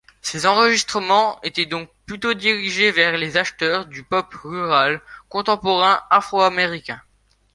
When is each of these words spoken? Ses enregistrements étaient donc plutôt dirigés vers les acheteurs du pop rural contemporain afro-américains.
Ses 0.23 0.47
enregistrements 0.47 1.39
étaient 1.43 1.67
donc 1.67 1.87
plutôt 2.07 2.33
dirigés 2.33 2.89
vers 2.91 3.17
les 3.17 3.37
acheteurs 3.37 3.85
du 3.85 4.01
pop 4.01 4.33
rural 4.33 4.99
contemporain 5.29 6.01
afro-américains. 6.09 7.03